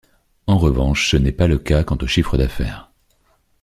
[0.47, 2.91] En revanche, ce n'est pas le cas quant au chiffre d'affaires.